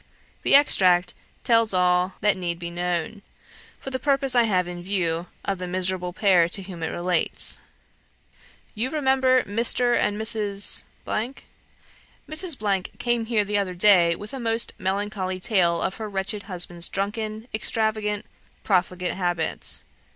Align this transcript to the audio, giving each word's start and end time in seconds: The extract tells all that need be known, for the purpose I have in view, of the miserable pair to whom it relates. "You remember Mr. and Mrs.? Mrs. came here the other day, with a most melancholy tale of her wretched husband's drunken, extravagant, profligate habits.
The 0.41 0.55
extract 0.55 1.13
tells 1.43 1.75
all 1.75 2.15
that 2.21 2.35
need 2.35 2.57
be 2.57 2.71
known, 2.71 3.21
for 3.79 3.91
the 3.91 3.99
purpose 3.99 4.33
I 4.33 4.45
have 4.45 4.67
in 4.67 4.81
view, 4.81 5.27
of 5.45 5.59
the 5.59 5.67
miserable 5.67 6.11
pair 6.11 6.49
to 6.49 6.63
whom 6.63 6.81
it 6.81 6.87
relates. 6.89 7.59
"You 8.73 8.89
remember 8.89 9.43
Mr. 9.43 9.95
and 9.95 10.19
Mrs.? 10.19 10.85
Mrs. 11.07 12.97
came 12.97 13.25
here 13.27 13.45
the 13.45 13.59
other 13.59 13.75
day, 13.75 14.15
with 14.15 14.33
a 14.33 14.39
most 14.39 14.73
melancholy 14.79 15.39
tale 15.39 15.79
of 15.83 15.97
her 15.97 16.09
wretched 16.09 16.41
husband's 16.49 16.89
drunken, 16.89 17.47
extravagant, 17.53 18.25
profligate 18.63 19.13
habits. 19.13 19.83